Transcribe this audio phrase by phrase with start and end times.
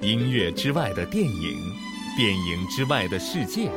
[0.00, 1.58] 音乐之外的电影，
[2.16, 3.70] 电影之外的世界，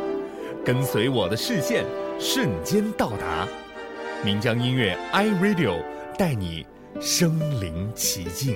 [0.63, 1.85] 跟随我的视线，
[2.17, 3.45] 瞬间到达。
[4.23, 5.83] 岷江音乐 iRadio
[6.17, 6.65] 带你
[7.01, 8.55] 身临其境。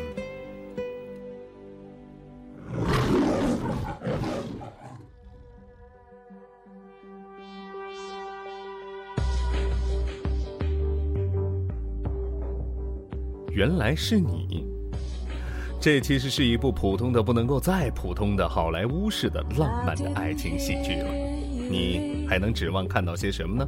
[13.56, 14.66] 原来是你。
[15.80, 21.10] 这其实是一部普通的不能够再普通的好莱坞式的浪漫的爱情喜剧了。
[21.70, 23.68] 你还能指望看到些什么呢？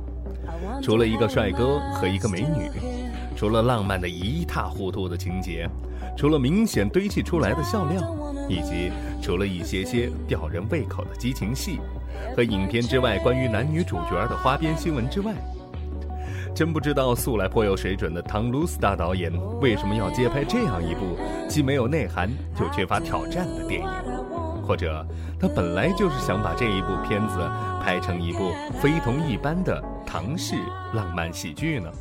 [0.84, 2.70] 除了一个帅哥和一个美女，
[3.34, 5.70] 除了浪漫的一塌糊涂的情节，
[6.17, 8.02] 除了明显堆砌出来的笑料，
[8.50, 11.80] 以及除了一些些吊人胃口的激情戏，
[12.36, 15.34] 和影片之外关于男女主角的花边新闻之外。
[16.57, 21.16] 真不知道素来颇有水准的唐·卢斯大导演为什么要接拍这样一部
[21.47, 22.27] 既没有内涵
[22.59, 23.88] 又缺乏挑战的电影，
[24.64, 25.05] 或者
[25.39, 27.38] 他本来就是想把这一部片子
[27.83, 30.55] 拍成一部非同一般的唐式
[30.95, 31.91] 浪漫喜剧呢？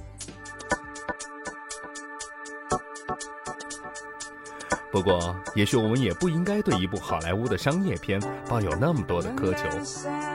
[4.97, 9.69] 不过，也许我们也不应该对一部好莱坞的商业片抱有那么多的苛求。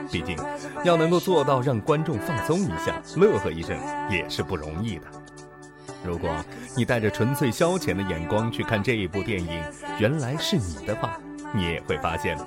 [0.08, 0.36] 毕竟，
[0.84, 3.76] 要能够做到让观众放松一下、乐呵一阵，
[4.08, 5.06] 也是不容易的。
[6.04, 6.30] 如果
[6.76, 9.60] 你带着纯粹消遣的眼光去看这一部电影，
[9.98, 11.18] 原来是你的话，
[11.52, 12.38] 你也会发现，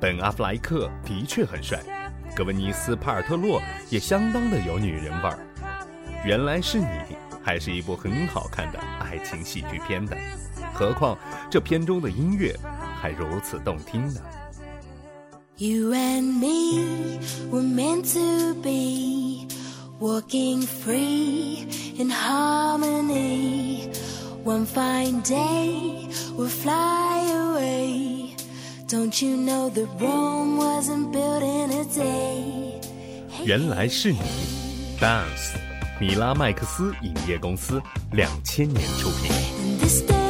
[0.00, 1.78] 本·阿弗莱克的确很帅，
[2.34, 5.38] 格温妮斯·帕尔特洛也相当的有女人味儿。
[6.24, 10.16] 原来是你，还是一部很好看的爱情喜剧片的。
[10.74, 11.16] 何况
[11.48, 12.54] 这片中的音乐
[13.00, 14.20] 还如此动听呢。
[15.56, 19.46] You and me were meant to be
[20.00, 23.88] walking free in harmony.
[24.44, 28.34] One fine day we'll fly away.
[28.88, 32.80] Don't you know that Rome wasn't built in a day?
[33.44, 34.18] 原来是你
[35.00, 35.54] ，Dance，
[36.00, 37.80] 米拉麦克斯影业公司，
[38.12, 40.23] 两千年出品。